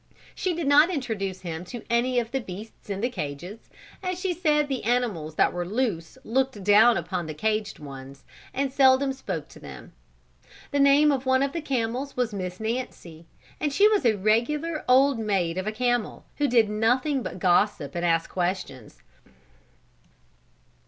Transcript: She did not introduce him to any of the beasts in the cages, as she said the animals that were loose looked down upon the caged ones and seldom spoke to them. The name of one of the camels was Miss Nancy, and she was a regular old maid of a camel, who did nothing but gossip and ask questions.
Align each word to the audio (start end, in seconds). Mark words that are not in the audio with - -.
She 0.33 0.55
did 0.55 0.65
not 0.65 0.89
introduce 0.89 1.41
him 1.41 1.63
to 1.65 1.83
any 1.87 2.17
of 2.17 2.31
the 2.31 2.39
beasts 2.41 2.89
in 2.89 3.01
the 3.01 3.09
cages, 3.11 3.69
as 4.01 4.19
she 4.19 4.33
said 4.33 4.67
the 4.67 4.83
animals 4.83 5.35
that 5.35 5.53
were 5.53 5.63
loose 5.63 6.17
looked 6.23 6.63
down 6.63 6.97
upon 6.97 7.27
the 7.27 7.35
caged 7.35 7.77
ones 7.77 8.23
and 8.51 8.73
seldom 8.73 9.13
spoke 9.13 9.47
to 9.49 9.59
them. 9.59 9.93
The 10.71 10.79
name 10.79 11.11
of 11.11 11.27
one 11.27 11.43
of 11.43 11.51
the 11.51 11.61
camels 11.61 12.17
was 12.17 12.33
Miss 12.33 12.59
Nancy, 12.59 13.27
and 13.59 13.71
she 13.71 13.87
was 13.89 14.03
a 14.03 14.17
regular 14.17 14.83
old 14.87 15.19
maid 15.19 15.59
of 15.59 15.67
a 15.67 15.71
camel, 15.71 16.25
who 16.37 16.47
did 16.47 16.67
nothing 16.67 17.21
but 17.21 17.37
gossip 17.37 17.93
and 17.93 18.03
ask 18.03 18.27
questions. 18.27 19.03